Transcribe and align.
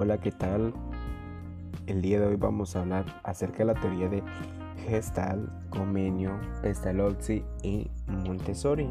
Hola, 0.00 0.18
¿qué 0.18 0.30
tal? 0.30 0.72
El 1.88 2.02
día 2.02 2.20
de 2.20 2.26
hoy 2.28 2.36
vamos 2.36 2.76
a 2.76 2.82
hablar 2.82 3.20
acerca 3.24 3.58
de 3.58 3.64
la 3.64 3.74
teoría 3.74 4.08
de 4.08 4.22
Gestalt, 4.86 5.50
Comenio, 5.70 6.38
Pestalozzi 6.62 7.42
y 7.64 7.90
Montessori. 8.06 8.88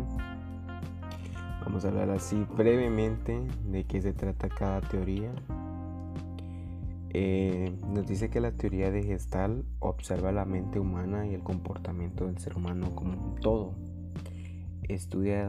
Vamos 1.64 1.86
a 1.86 1.88
hablar 1.88 2.10
así 2.10 2.46
brevemente 2.58 3.42
de 3.64 3.86
qué 3.86 4.02
se 4.02 4.12
trata 4.12 4.50
cada 4.50 4.82
teoría. 4.82 5.32
Eh, 7.12 7.74
nos 7.88 8.06
dice 8.06 8.30
que 8.30 8.42
la 8.42 8.52
teoría 8.52 8.92
de 8.92 9.02
Gestalt 9.02 9.64
observa 9.80 10.34
la 10.34 10.44
mente 10.44 10.78
humana 10.78 11.26
y 11.26 11.34
el 11.34 11.42
comportamiento 11.42 12.26
del 12.26 12.38
ser 12.38 12.58
humano 12.58 12.94
como 12.96 13.14
un 13.14 13.36
todo. 13.36 13.76
Estudia 14.84 15.48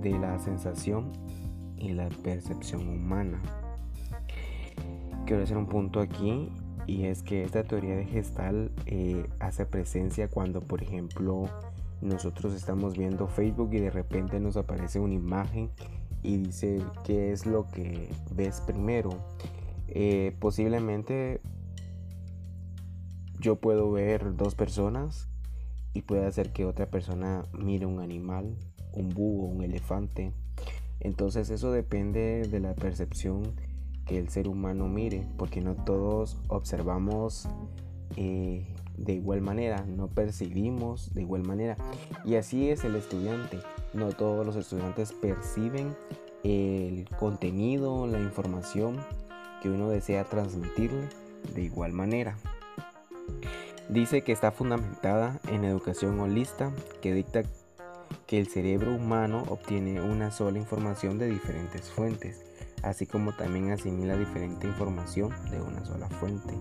de 0.00 0.16
la 0.16 0.38
sensación 0.38 1.10
y 1.76 1.88
la 1.88 2.08
percepción 2.22 2.88
humana. 2.88 3.42
Quiero 5.32 5.44
hacer 5.44 5.56
un 5.56 5.66
punto 5.66 6.00
aquí 6.00 6.50
y 6.86 7.04
es 7.04 7.22
que 7.22 7.42
esta 7.42 7.64
teoría 7.64 7.96
de 7.96 8.04
gestal 8.04 8.70
eh, 8.84 9.30
hace 9.40 9.64
presencia 9.64 10.28
cuando, 10.28 10.60
por 10.60 10.82
ejemplo, 10.82 11.44
nosotros 12.02 12.52
estamos 12.52 12.98
viendo 12.98 13.26
Facebook 13.28 13.70
y 13.72 13.78
de 13.78 13.90
repente 13.90 14.38
nos 14.40 14.58
aparece 14.58 15.00
una 15.00 15.14
imagen 15.14 15.70
y 16.22 16.36
dice 16.36 16.82
qué 17.06 17.32
es 17.32 17.46
lo 17.46 17.66
que 17.66 18.10
ves 18.34 18.60
primero. 18.60 19.08
Eh, 19.88 20.36
posiblemente 20.38 21.40
yo 23.40 23.56
puedo 23.56 23.90
ver 23.90 24.36
dos 24.36 24.54
personas 24.54 25.30
y 25.94 26.02
puede 26.02 26.26
hacer 26.26 26.52
que 26.52 26.66
otra 26.66 26.90
persona 26.90 27.46
mire 27.54 27.86
un 27.86 28.00
animal, 28.00 28.54
un 28.92 29.08
búho, 29.08 29.46
un 29.46 29.62
elefante. 29.62 30.34
Entonces 31.00 31.48
eso 31.48 31.72
depende 31.72 32.46
de 32.50 32.60
la 32.60 32.74
percepción 32.74 33.54
que 34.06 34.18
el 34.18 34.28
ser 34.28 34.48
humano 34.48 34.88
mire, 34.88 35.26
porque 35.36 35.60
no 35.60 35.74
todos 35.74 36.38
observamos 36.48 37.48
eh, 38.16 38.66
de 38.96 39.14
igual 39.14 39.40
manera, 39.40 39.84
no 39.86 40.08
percibimos 40.08 41.14
de 41.14 41.22
igual 41.22 41.42
manera. 41.42 41.76
Y 42.24 42.36
así 42.36 42.70
es 42.70 42.84
el 42.84 42.96
estudiante. 42.96 43.58
No 43.94 44.10
todos 44.10 44.44
los 44.44 44.56
estudiantes 44.56 45.12
perciben 45.12 45.94
el 46.44 47.08
contenido, 47.18 48.06
la 48.06 48.20
información 48.20 48.96
que 49.62 49.70
uno 49.70 49.88
desea 49.88 50.24
transmitirle 50.24 51.08
de 51.54 51.62
igual 51.62 51.92
manera. 51.92 52.36
Dice 53.88 54.22
que 54.22 54.32
está 54.32 54.50
fundamentada 54.52 55.40
en 55.48 55.64
educación 55.64 56.18
holista 56.20 56.72
que 57.00 57.12
dicta 57.12 57.42
que 58.26 58.38
el 58.38 58.48
cerebro 58.48 58.94
humano 58.94 59.44
obtiene 59.48 60.00
una 60.00 60.30
sola 60.30 60.58
información 60.58 61.18
de 61.18 61.28
diferentes 61.28 61.90
fuentes, 61.90 62.44
así 62.82 63.06
como 63.06 63.32
también 63.32 63.70
asimila 63.70 64.16
diferente 64.16 64.66
información 64.66 65.30
de 65.50 65.60
una 65.60 65.84
sola 65.84 66.08
fuente. 66.08 66.54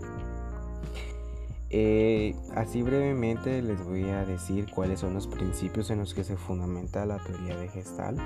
Eh, 1.73 2.35
así 2.53 2.81
brevemente 2.81 3.61
les 3.61 3.81
voy 3.85 4.03
a 4.09 4.25
decir 4.25 4.69
cuáles 4.75 4.99
son 4.99 5.13
los 5.13 5.27
principios 5.27 5.89
en 5.89 5.99
los 5.99 6.13
que 6.13 6.25
se 6.25 6.35
fundamenta 6.35 7.05
la 7.05 7.17
teoría 7.19 7.55
de 7.57 7.69
Gestalt. 7.69 8.19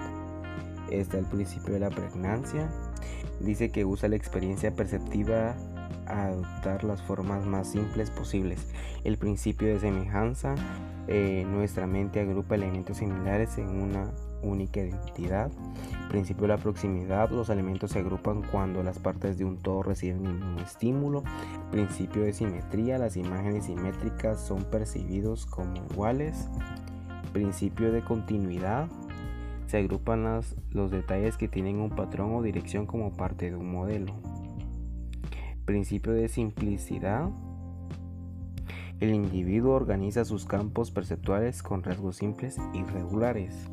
Está 0.89 1.19
el 1.19 1.25
principio 1.25 1.73
de 1.73 1.79
la 1.79 1.89
pregnancia. 1.89 2.69
Dice 3.39 3.71
que 3.71 3.85
usa 3.85 4.09
la 4.09 4.15
experiencia 4.15 4.73
perceptiva 4.75 5.55
a 6.07 6.27
adoptar 6.27 6.83
las 6.83 7.01
formas 7.03 7.45
más 7.45 7.71
simples 7.71 8.09
posibles. 8.09 8.65
El 9.03 9.17
principio 9.17 9.67
de 9.67 9.79
semejanza, 9.79 10.55
eh, 11.07 11.45
nuestra 11.47 11.85
mente 11.85 12.21
agrupa 12.21 12.55
elementos 12.55 12.97
similares 12.97 13.57
en 13.57 13.69
una 13.69 14.11
única 14.45 14.79
identidad. 14.79 15.51
Principio 16.09 16.43
de 16.43 16.47
la 16.49 16.57
proximidad, 16.57 17.29
los 17.31 17.49
elementos 17.49 17.91
se 17.91 17.99
agrupan 17.99 18.43
cuando 18.43 18.83
las 18.83 18.99
partes 18.99 19.37
de 19.37 19.45
un 19.45 19.57
todo 19.57 19.83
reciben 19.83 20.21
mismo 20.21 20.59
estímulo. 20.59 21.23
Principio 21.71 22.23
de 22.23 22.33
simetría, 22.33 22.97
las 22.97 23.17
imágenes 23.17 23.65
simétricas 23.65 24.39
son 24.39 24.63
percibidos 24.65 25.45
como 25.45 25.75
iguales. 25.75 26.47
Principio 27.33 27.91
de 27.91 28.01
continuidad, 28.01 28.87
se 29.67 29.77
agrupan 29.77 30.41
los 30.71 30.91
detalles 30.91 31.37
que 31.37 31.47
tienen 31.47 31.79
un 31.79 31.89
patrón 31.89 32.35
o 32.35 32.41
dirección 32.41 32.85
como 32.85 33.11
parte 33.13 33.49
de 33.49 33.57
un 33.57 33.71
modelo. 33.71 34.13
Principio 35.65 36.13
de 36.13 36.29
simplicidad. 36.29 37.29
El 38.99 39.13
individuo 39.13 39.73
organiza 39.73 40.23
sus 40.23 40.45
campos 40.45 40.91
perceptuales 40.91 41.61
con 41.61 41.83
rasgos 41.83 42.17
simples 42.17 42.57
y 42.73 42.83
regulares. 42.83 43.67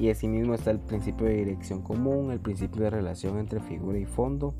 Y 0.00 0.08
asimismo 0.08 0.54
está 0.54 0.70
el 0.70 0.80
principio 0.80 1.26
de 1.26 1.34
dirección 1.34 1.82
común, 1.82 2.32
el 2.32 2.40
principio 2.40 2.82
de 2.82 2.90
relación 2.90 3.38
entre 3.38 3.60
figura 3.60 3.98
y 3.98 4.06
fondo. 4.06 4.54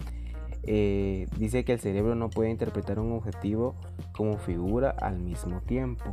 Eh, 0.65 1.27
dice 1.39 1.65
que 1.65 1.73
el 1.73 1.81
cerebro 1.81 2.15
no 2.15 2.29
puede 2.29 2.51
interpretar 2.51 2.99
un 2.99 3.13
objetivo 3.13 3.75
como 4.13 4.37
figura 4.37 4.91
al 4.91 5.19
mismo 5.19 5.63
tiempo. 5.63 6.05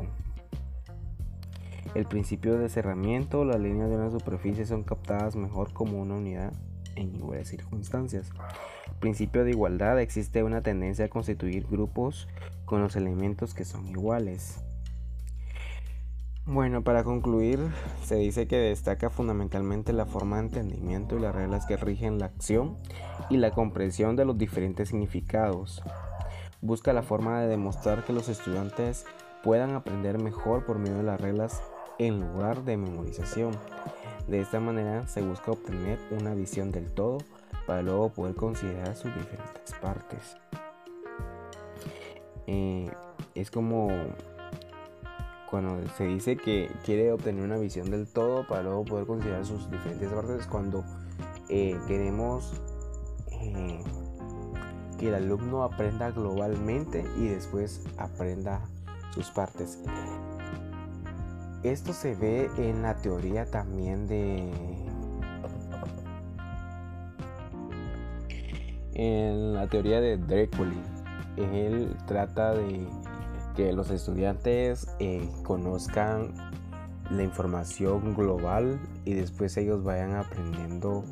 El 1.93 2.05
principio 2.05 2.57
de 2.57 2.69
cerramiento, 2.69 3.43
las 3.43 3.59
líneas 3.59 3.89
de 3.89 3.97
una 3.97 4.11
superficie 4.11 4.65
son 4.65 4.83
captadas 4.83 5.35
mejor 5.35 5.73
como 5.73 5.99
una 6.01 6.15
unidad 6.15 6.53
en 6.95 7.13
iguales 7.13 7.49
circunstancias. 7.49 8.31
Principio 9.01 9.43
de 9.43 9.51
igualdad, 9.51 9.99
existe 9.99 10.41
una 10.41 10.61
tendencia 10.61 11.05
a 11.05 11.09
constituir 11.09 11.67
grupos 11.67 12.29
con 12.63 12.81
los 12.81 12.95
elementos 12.95 13.53
que 13.53 13.65
son 13.65 13.87
iguales. 13.89 14.63
Bueno, 16.49 16.81
para 16.81 17.03
concluir, 17.03 17.59
se 18.05 18.15
dice 18.15 18.47
que 18.47 18.55
destaca 18.55 19.09
fundamentalmente 19.09 19.91
la 19.91 20.05
forma 20.05 20.37
de 20.37 20.43
entendimiento 20.43 21.17
y 21.17 21.19
las 21.19 21.35
reglas 21.35 21.65
que 21.65 21.75
rigen 21.75 22.19
la 22.19 22.27
acción 22.27 22.77
y 23.29 23.35
la 23.35 23.51
comprensión 23.51 24.15
de 24.15 24.23
los 24.23 24.37
diferentes 24.37 24.87
significados. 24.87 25.83
Busca 26.61 26.93
la 26.93 27.03
forma 27.03 27.41
de 27.41 27.49
demostrar 27.49 28.05
que 28.05 28.13
los 28.13 28.29
estudiantes 28.29 29.05
puedan 29.43 29.75
aprender 29.75 30.23
mejor 30.23 30.65
por 30.65 30.79
medio 30.79 30.95
de 30.95 31.03
las 31.03 31.19
reglas 31.19 31.61
en 31.99 32.21
lugar 32.21 32.63
de 32.63 32.77
memorización. 32.77 33.51
De 34.29 34.39
esta 34.39 34.61
manera 34.61 35.05
se 35.05 35.21
busca 35.21 35.51
obtener 35.51 35.99
una 36.17 36.33
visión 36.33 36.71
del 36.71 36.93
todo 36.93 37.17
para 37.65 37.81
luego 37.81 38.07
poder 38.13 38.35
considerar 38.35 38.95
sus 38.95 39.13
diferentes 39.13 39.73
partes. 39.81 40.37
Eh, 42.47 42.89
es 43.35 43.51
como 43.51 43.89
cuando 45.49 45.87
se 45.95 46.05
dice 46.05 46.35
que 46.37 46.69
quiere 46.83 47.11
obtener 47.11 47.43
una 47.43 47.57
visión 47.57 47.89
del 47.89 48.07
todo 48.07 48.45
para 48.47 48.63
luego 48.63 48.85
poder 48.85 49.07
considerar 49.07 49.45
sus 49.45 49.69
diferentes 49.71 50.09
partes, 50.09 50.45
cuando 50.47 50.83
eh, 51.49 51.79
queremos 51.87 52.53
eh, 53.31 53.81
que 54.99 55.07
el 55.07 55.15
alumno 55.15 55.63
aprenda 55.63 56.11
globalmente 56.11 57.05
y 57.17 57.27
después 57.27 57.85
aprenda 57.97 58.61
sus 59.13 59.29
partes. 59.31 59.79
Esto 61.63 61.93
se 61.93 62.15
ve 62.15 62.49
en 62.57 62.81
la 62.81 62.95
teoría 62.95 63.45
también 63.45 64.07
de... 64.07 64.51
En 68.93 69.53
la 69.53 69.67
teoría 69.67 70.01
de 70.01 70.17
Drecoli. 70.17 70.81
Él 71.35 71.95
trata 72.07 72.53
de 72.53 72.87
que 73.57 73.73
los 73.73 73.89
estudiantes 73.89 74.87
eh, 74.99 75.27
conozcan 75.43 76.31
la 77.09 77.23
información 77.23 78.13
global 78.13 78.79
y 79.03 79.15
después 79.15 79.57
ellos 79.57 79.83
vayan 79.83 80.15
aprendiendo 80.15 81.03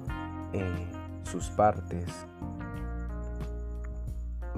eh, 0.54 0.88
sus 1.24 1.50
partes. 1.50 2.06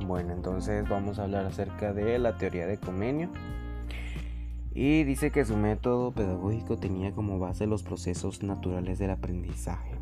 Bueno, 0.06 0.34
entonces 0.34 0.88
vamos 0.90 1.18
a 1.18 1.24
hablar 1.24 1.46
acerca 1.46 1.94
de 1.94 2.20
la 2.20 2.36
teoría 2.36 2.68
de 2.68 2.78
Comenio. 2.78 3.30
Y 4.74 5.06
dice 5.06 5.32
que 5.32 5.46
su 5.46 5.56
método 5.56 6.12
pedagógico 6.12 6.78
tenía 6.78 7.14
como 7.14 7.40
base 7.40 7.68
los 7.68 7.84
procesos 7.84 8.44
naturales 8.44 9.00
del 9.00 9.12
aprendizaje, 9.12 9.96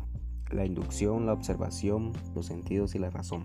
la 0.50 0.66
inducción, 0.66 1.24
la 1.24 1.32
observación, 1.34 2.12
los 2.34 2.46
sentidos 2.46 2.96
y 2.96 2.98
la 2.98 3.10
razón. 3.10 3.44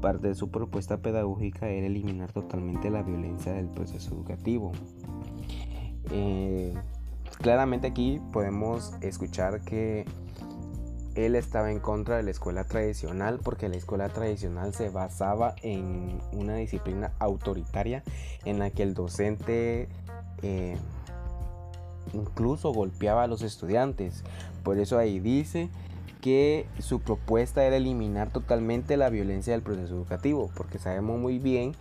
Parte 0.00 0.28
de 0.28 0.34
su 0.34 0.50
propuesta 0.50 0.98
pedagógica 0.98 1.68
era 1.68 1.86
eliminar 1.86 2.32
totalmente 2.32 2.90
la 2.90 3.02
violencia 3.02 3.52
del 3.52 3.66
proceso 3.66 4.14
educativo. 4.14 4.72
Eh, 6.10 6.74
claramente 7.38 7.88
aquí 7.88 8.20
podemos 8.32 8.92
escuchar 9.00 9.60
que 9.62 10.04
él 11.26 11.34
estaba 11.34 11.72
en 11.72 11.80
contra 11.80 12.16
de 12.16 12.22
la 12.22 12.30
escuela 12.30 12.64
tradicional 12.64 13.40
porque 13.42 13.68
la 13.68 13.76
escuela 13.76 14.08
tradicional 14.08 14.72
se 14.72 14.88
basaba 14.88 15.56
en 15.62 16.20
una 16.32 16.54
disciplina 16.54 17.12
autoritaria 17.18 18.04
en 18.44 18.60
la 18.60 18.70
que 18.70 18.84
el 18.84 18.94
docente 18.94 19.88
eh, 20.42 20.76
incluso 22.12 22.72
golpeaba 22.72 23.24
a 23.24 23.26
los 23.26 23.42
estudiantes. 23.42 24.22
Por 24.62 24.78
eso 24.78 24.96
ahí 24.98 25.18
dice 25.18 25.68
que 26.20 26.66
su 26.78 27.00
propuesta 27.00 27.64
era 27.64 27.76
eliminar 27.76 28.30
totalmente 28.30 28.96
la 28.96 29.10
violencia 29.10 29.52
del 29.52 29.62
proceso 29.62 29.94
educativo, 29.94 30.50
porque 30.56 30.78
sabemos 30.78 31.18
muy 31.20 31.38
bien 31.38 31.72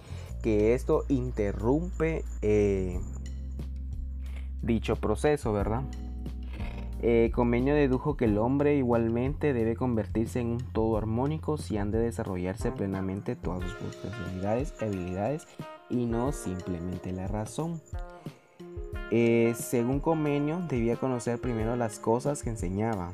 que 0.42 0.74
esto 0.74 1.04
interrumpe 1.10 2.24
eh, 2.42 3.00
dicho 4.62 4.96
proceso, 4.96 5.54
¿verdad? 5.54 5.84
Eh, 7.02 7.32
Comenio 7.34 7.76
dedujo 7.76 8.18
que 8.18 8.26
el 8.26 8.40
hombre 8.40 8.76
igualmente 8.76 9.54
debe 9.54 9.76
convertirse 9.76 10.40
en 10.40 10.48
un 10.48 10.58
todo 10.74 10.98
armónico 10.98 11.58
si 11.58 11.78
han 11.78 11.92
de 11.92 12.00
desarrollarse 12.00 12.72
plenamente 12.72 13.36
todas 13.36 13.64
sus 13.64 13.74
potencialidades 13.74 14.74
y 14.82 14.86
habilidades 14.86 15.48
y 15.90 16.06
no 16.06 16.32
simplemente 16.32 17.12
la 17.12 17.28
razón. 17.28 17.82
Eh, 19.12 19.54
según 19.56 20.00
Comenio, 20.00 20.60
debía 20.68 20.96
conocer 20.96 21.40
primero 21.40 21.76
las 21.76 22.00
cosas 22.00 22.42
que 22.42 22.50
enseñaba. 22.50 23.14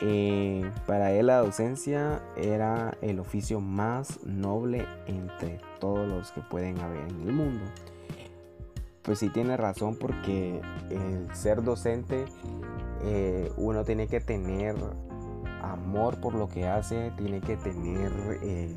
Eh, 0.00 0.68
para 0.86 1.12
él 1.12 1.28
la 1.28 1.38
docencia 1.38 2.20
era 2.36 2.96
el 3.00 3.20
oficio 3.20 3.60
más 3.60 4.18
noble 4.24 4.86
entre 5.06 5.60
todos 5.78 6.08
los 6.08 6.32
que 6.32 6.40
pueden 6.40 6.80
haber 6.80 7.08
en 7.08 7.20
el 7.20 7.32
mundo 7.32 7.64
pues 9.04 9.18
sí 9.18 9.28
tiene 9.28 9.56
razón 9.56 9.96
porque 9.96 10.60
el 10.90 11.28
ser 11.34 11.62
docente 11.62 12.24
eh, 13.02 13.52
uno 13.56 13.84
tiene 13.84 14.08
que 14.08 14.20
tener 14.20 14.74
amor 15.62 16.20
por 16.20 16.34
lo 16.34 16.48
que 16.48 16.66
hace, 16.66 17.12
tiene 17.18 17.40
que 17.40 17.56
tener 17.56 18.10
eh, 18.42 18.74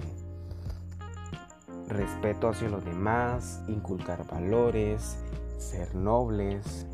respeto 1.88 2.50
hacia 2.50 2.68
los 2.68 2.84
demás, 2.84 3.62
inculcar 3.70 4.28
valores, 4.28 5.18
ser 5.58 5.96
nobles, 5.96 6.86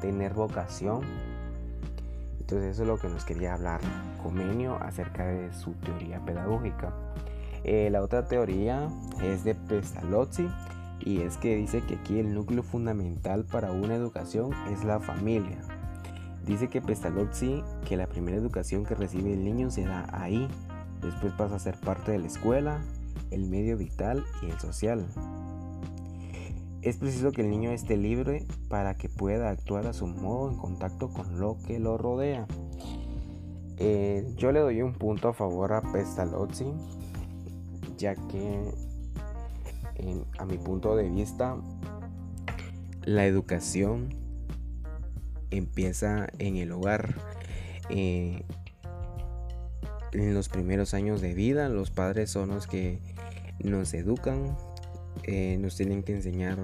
tener 0.00 0.32
vocación. 0.32 1.02
Entonces 2.54 2.74
eso 2.74 2.82
es 2.82 2.88
lo 2.88 2.98
que 2.98 3.08
nos 3.08 3.24
quería 3.24 3.54
hablar 3.54 3.80
Comenio 4.22 4.76
acerca 4.80 5.26
de 5.26 5.52
su 5.52 5.72
teoría 5.72 6.20
pedagógica. 6.20 6.94
la 7.64 8.00
otra 8.00 8.28
teoría 8.28 8.88
es 9.20 9.42
de 9.42 9.56
Pestalozzi 9.56 10.48
y 11.00 11.22
es 11.22 11.36
que 11.36 11.56
dice 11.56 11.80
que 11.80 11.96
aquí 11.96 12.20
el 12.20 12.32
núcleo 12.32 12.62
fundamental 12.62 13.44
para 13.44 13.72
una 13.72 13.96
educación 13.96 14.52
es 14.70 14.84
la 14.84 15.00
familia. 15.00 15.58
Dice 16.46 16.68
que 16.68 16.80
Pestalozzi 16.80 17.64
que 17.88 17.96
la 17.96 18.06
primera 18.06 18.36
educación 18.36 18.84
que 18.84 18.94
recibe 18.94 19.32
el 19.32 19.44
niño 19.44 19.72
se 19.72 19.84
da 19.84 20.06
ahí, 20.12 20.46
después 21.02 21.32
pasa 21.32 21.56
a 21.56 21.58
ser 21.58 21.76
parte 21.80 22.12
de 22.12 22.20
la 22.20 22.28
escuela, 22.28 22.78
el 23.32 23.46
medio 23.46 23.76
vital 23.76 24.24
y 24.42 24.50
el 24.50 24.60
social. 24.60 25.04
Es 26.84 26.98
preciso 26.98 27.32
que 27.32 27.40
el 27.40 27.48
niño 27.48 27.70
esté 27.70 27.96
libre 27.96 28.46
para 28.68 28.94
que 28.94 29.08
pueda 29.08 29.48
actuar 29.48 29.86
a 29.86 29.94
su 29.94 30.06
modo 30.06 30.50
en 30.50 30.58
contacto 30.58 31.08
con 31.08 31.40
lo 31.40 31.56
que 31.66 31.78
lo 31.78 31.96
rodea. 31.96 32.46
Eh, 33.78 34.30
yo 34.36 34.52
le 34.52 34.60
doy 34.60 34.82
un 34.82 34.92
punto 34.92 35.28
a 35.28 35.32
favor 35.32 35.72
a 35.72 35.80
Pestalozzi, 35.80 36.66
ya 37.96 38.14
que 38.14 38.70
a 40.38 40.44
mi 40.44 40.58
punto 40.58 40.94
de 40.94 41.08
vista, 41.08 41.56
la 43.04 43.24
educación 43.24 44.10
empieza 45.50 46.28
en 46.38 46.56
el 46.56 46.70
hogar. 46.70 47.14
Eh, 47.88 48.44
en 50.12 50.34
los 50.34 50.50
primeros 50.50 50.92
años 50.92 51.22
de 51.22 51.32
vida, 51.32 51.70
los 51.70 51.90
padres 51.90 52.30
son 52.30 52.50
los 52.50 52.66
que 52.66 53.00
nos 53.58 53.94
educan, 53.94 54.54
eh, 55.22 55.56
nos 55.58 55.76
tienen 55.76 56.02
que 56.02 56.12
enseñar 56.12 56.58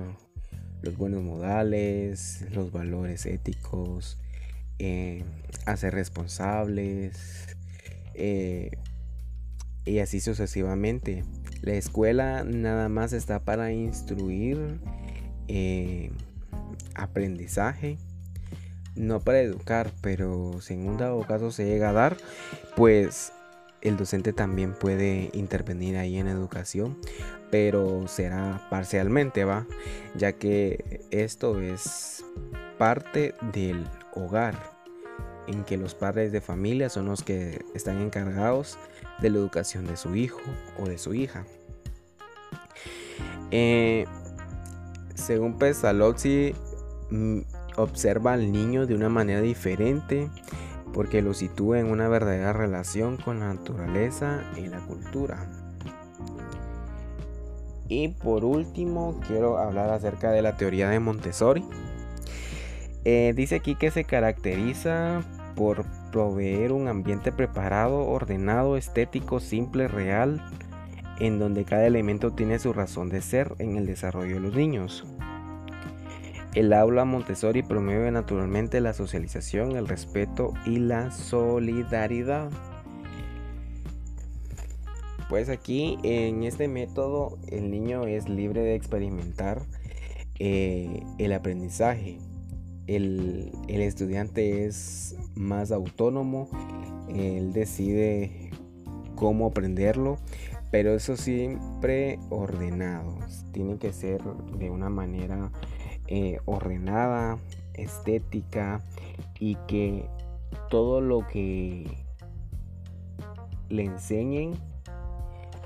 los 0.82 0.96
buenos 0.96 1.22
modales, 1.22 2.44
los 2.52 2.72
valores 2.72 3.26
éticos, 3.26 4.18
eh, 4.78 5.24
a 5.66 5.76
ser 5.76 5.94
responsables 5.94 7.56
y 9.84 9.98
así 10.00 10.20
sucesivamente. 10.20 11.24
La 11.62 11.74
escuela 11.74 12.44
nada 12.44 12.88
más 12.88 13.12
está 13.12 13.40
para 13.40 13.72
instruir 13.72 14.80
eh, 15.48 16.10
aprendizaje, 16.94 17.98
no 18.94 19.20
para 19.20 19.40
educar, 19.40 19.92
pero 20.00 20.60
si 20.60 20.74
en 20.74 20.88
un 20.88 20.96
dado 20.96 21.20
caso 21.26 21.50
se 21.50 21.66
llega 21.66 21.90
a 21.90 21.92
dar, 21.92 22.16
pues 22.76 23.32
el 23.82 23.96
docente 23.96 24.32
también 24.32 24.74
puede 24.74 25.30
intervenir 25.32 25.96
ahí 25.96 26.18
en 26.18 26.28
educación, 26.28 26.98
pero 27.50 28.06
será 28.08 28.66
parcialmente, 28.70 29.44
¿va? 29.44 29.66
Ya 30.14 30.32
que 30.32 31.02
esto 31.10 31.60
es 31.60 32.24
parte 32.78 33.34
del 33.52 33.86
hogar, 34.14 34.54
en 35.46 35.64
que 35.64 35.76
los 35.76 35.94
padres 35.94 36.32
de 36.32 36.40
familia 36.40 36.88
son 36.88 37.06
los 37.06 37.22
que 37.22 37.64
están 37.74 38.00
encargados 38.00 38.78
de 39.20 39.30
la 39.30 39.38
educación 39.38 39.86
de 39.86 39.96
su 39.96 40.14
hijo 40.14 40.40
o 40.78 40.86
de 40.86 40.98
su 40.98 41.14
hija. 41.14 41.44
Eh, 43.50 44.06
según 45.14 45.58
Pestalozzi, 45.58 46.54
mm, 47.10 47.40
observa 47.76 48.34
al 48.34 48.52
niño 48.52 48.86
de 48.86 48.94
una 48.94 49.08
manera 49.08 49.40
diferente 49.40 50.28
porque 50.92 51.22
lo 51.22 51.34
sitúa 51.34 51.78
en 51.78 51.86
una 51.86 52.08
verdadera 52.08 52.52
relación 52.52 53.16
con 53.16 53.40
la 53.40 53.54
naturaleza 53.54 54.42
y 54.56 54.66
la 54.66 54.80
cultura. 54.80 55.48
Y 57.88 58.08
por 58.08 58.44
último, 58.44 59.20
quiero 59.26 59.58
hablar 59.58 59.90
acerca 59.90 60.30
de 60.30 60.42
la 60.42 60.56
teoría 60.56 60.88
de 60.88 61.00
Montessori. 61.00 61.64
Eh, 63.04 63.32
dice 63.34 63.56
aquí 63.56 63.74
que 63.74 63.90
se 63.90 64.04
caracteriza 64.04 65.22
por 65.56 65.84
proveer 66.12 66.72
un 66.72 66.86
ambiente 66.86 67.32
preparado, 67.32 68.06
ordenado, 68.06 68.76
estético, 68.76 69.40
simple, 69.40 69.88
real, 69.88 70.40
en 71.18 71.38
donde 71.38 71.64
cada 71.64 71.86
elemento 71.86 72.32
tiene 72.32 72.58
su 72.58 72.72
razón 72.72 73.08
de 73.08 73.22
ser 73.22 73.54
en 73.58 73.76
el 73.76 73.86
desarrollo 73.86 74.34
de 74.34 74.40
los 74.40 74.54
niños. 74.54 75.04
El 76.54 76.72
aula 76.72 77.04
Montessori 77.04 77.62
promueve 77.62 78.10
naturalmente 78.10 78.80
la 78.80 78.92
socialización, 78.92 79.76
el 79.76 79.86
respeto 79.86 80.52
y 80.66 80.78
la 80.78 81.12
solidaridad. 81.12 82.50
Pues 85.28 85.48
aquí 85.48 85.96
en 86.02 86.42
este 86.42 86.66
método 86.66 87.38
el 87.48 87.70
niño 87.70 88.04
es 88.06 88.28
libre 88.28 88.62
de 88.62 88.74
experimentar 88.74 89.62
eh, 90.40 91.04
el 91.18 91.32
aprendizaje, 91.32 92.18
el, 92.88 93.52
estudiante 93.68 94.64
es 94.66 95.14
más 95.36 95.70
autónomo, 95.70 96.48
él 97.14 97.52
decide 97.52 98.50
cómo 99.14 99.46
aprenderlo, 99.46 100.18
pero 100.72 100.94
eso 100.94 101.16
siempre 101.16 102.18
ordenado. 102.30 103.18
Tiene 103.52 103.78
que 103.78 103.92
ser 103.92 104.20
de 104.58 104.70
una 104.70 104.88
manera 104.88 105.52
eh, 106.10 106.40
ordenada, 106.44 107.38
estética 107.74 108.82
y 109.38 109.54
que 109.66 110.06
todo 110.68 111.00
lo 111.00 111.26
que 111.26 112.04
le 113.68 113.84
enseñen, 113.84 114.52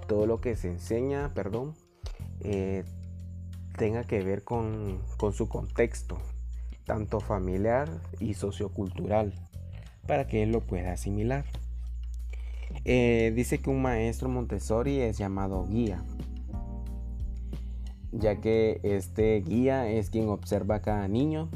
todo 0.06 0.26
lo 0.26 0.40
que 0.40 0.54
se 0.54 0.68
enseña, 0.68 1.32
perdón, 1.34 1.74
eh, 2.40 2.84
tenga 3.76 4.04
que 4.04 4.22
ver 4.22 4.44
con 4.44 5.00
su 5.32 5.48
contexto, 5.48 6.18
tanto 6.84 7.18
familiar 7.18 7.88
y 8.20 8.34
sociocultural, 8.34 9.32
para 10.06 10.26
que 10.26 10.42
él 10.42 10.52
lo 10.52 10.60
pueda 10.60 10.92
asimilar. 10.92 11.44
Eh, 12.84 13.32
dice 13.34 13.60
que 13.60 13.70
un 13.70 13.82
maestro 13.82 14.28
Montessori 14.28 15.00
es 15.00 15.16
llamado 15.18 15.66
guía, 15.66 16.02
ya 18.18 18.40
que 18.40 18.80
este 18.82 19.40
guía 19.40 19.88
es 19.88 20.10
quien 20.10 20.28
observa 20.28 20.76
a 20.76 20.82
cada 20.82 21.08
niño. 21.08 21.48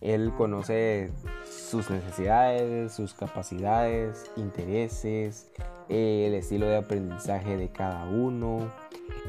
Él 0.00 0.32
conoce 0.36 1.10
sus 1.48 1.90
necesidades, 1.90 2.92
sus 2.92 3.14
capacidades, 3.14 4.30
intereses, 4.36 5.50
el 5.88 6.34
estilo 6.34 6.66
de 6.66 6.76
aprendizaje 6.76 7.56
de 7.56 7.68
cada 7.68 8.04
uno. 8.04 8.72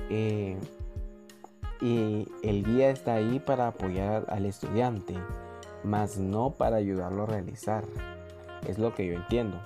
Eh, 0.10 0.58
y 1.80 2.28
el 2.44 2.64
guía 2.64 2.90
está 2.90 3.16
ahí 3.16 3.40
para 3.40 3.68
apoyar 3.68 4.26
al 4.30 4.46
estudiante, 4.46 5.16
más 5.84 6.18
no 6.18 6.52
para 6.52 6.78
ayudarlo 6.78 7.24
a 7.24 7.28
realizar. 7.28 7.86
Es 8.68 8.80
lo 8.80 8.94
que 8.96 9.06
yo 9.06 9.14
entiendo. 9.14 9.62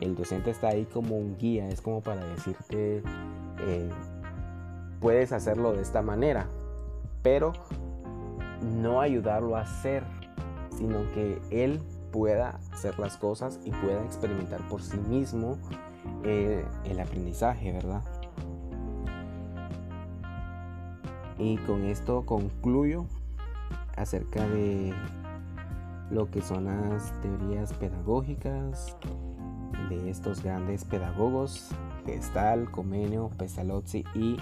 El 0.00 0.16
docente 0.16 0.50
está 0.50 0.68
ahí 0.68 0.86
como 0.86 1.16
un 1.16 1.36
guía, 1.36 1.68
es 1.68 1.82
como 1.82 2.00
para 2.00 2.24
decirte, 2.24 3.02
eh, 3.60 3.90
puedes 5.02 5.32
hacerlo 5.32 5.72
de 5.72 5.82
esta 5.82 6.00
manera, 6.00 6.46
pero 7.22 7.52
no 8.62 9.00
ayudarlo 9.00 9.56
a 9.56 9.62
hacer, 9.62 10.04
sino 10.70 11.00
que 11.12 11.40
él 11.50 11.80
pueda 12.12 12.60
hacer 12.72 12.98
las 13.00 13.16
cosas 13.16 13.58
y 13.64 13.70
pueda 13.72 14.02
experimentar 14.04 14.60
por 14.68 14.80
sí 14.80 14.98
mismo 14.98 15.58
eh, 16.22 16.64
el 16.84 17.00
aprendizaje, 17.00 17.72
¿verdad? 17.72 18.02
Y 21.38 21.56
con 21.58 21.84
esto 21.84 22.24
concluyo 22.24 23.06
acerca 23.96 24.46
de 24.46 24.94
lo 26.10 26.30
que 26.30 26.42
son 26.42 26.66
las 26.66 27.12
teorías 27.22 27.72
pedagógicas 27.72 28.96
de 29.88 30.10
estos 30.10 30.42
grandes 30.42 30.84
pedagogos, 30.84 31.70
Gestal, 32.06 32.70
Comenio, 32.70 33.30
Pestalozzi 33.36 34.04
y 34.14 34.36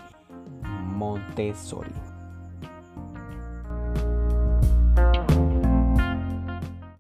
Montessori. 0.62 2.09